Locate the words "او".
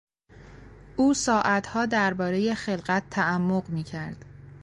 0.97-1.13